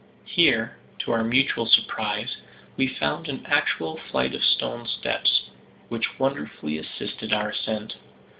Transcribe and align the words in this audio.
Here, 0.25 0.77
to 1.05 1.11
our 1.11 1.23
mutual 1.23 1.67
surprise, 1.67 2.37
we 2.75 2.87
found 2.87 3.29
an 3.29 3.45
actual 3.45 3.97
flight 4.09 4.33
of 4.33 4.43
stone 4.43 4.87
steps, 4.87 5.51
which 5.89 6.17
wonderfully 6.17 6.79
assisted 6.79 7.31
our 7.31 7.49
ascent. 7.49 7.97